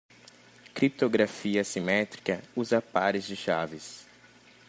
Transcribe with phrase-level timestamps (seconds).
[0.73, 4.07] Criptografia assimétrica usa pares de chaves.